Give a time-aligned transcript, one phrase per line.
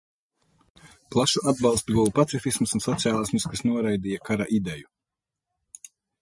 [1.15, 4.91] Plašu atbalstu guva pacifisms un sociālisms, kas noraidīja kara ideju.